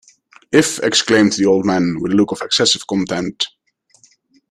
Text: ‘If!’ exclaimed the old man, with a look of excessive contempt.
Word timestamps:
‘If!’ 0.51 0.79
exclaimed 0.81 1.33
the 1.33 1.45
old 1.45 1.63
man, 1.63 1.97
with 2.01 2.11
a 2.11 2.15
look 2.15 2.31
of 2.31 2.41
excessive 2.41 2.87
contempt. 2.87 3.49